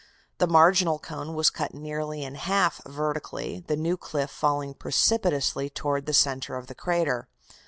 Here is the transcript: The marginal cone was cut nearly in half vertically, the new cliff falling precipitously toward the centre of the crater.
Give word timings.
The 0.39 0.47
marginal 0.47 0.97
cone 0.97 1.35
was 1.35 1.51
cut 1.51 1.75
nearly 1.75 2.23
in 2.23 2.33
half 2.33 2.81
vertically, 2.87 3.59
the 3.67 3.75
new 3.77 3.97
cliff 3.97 4.31
falling 4.31 4.73
precipitously 4.73 5.69
toward 5.69 6.07
the 6.07 6.11
centre 6.13 6.55
of 6.55 6.65
the 6.65 6.73
crater. 6.73 7.27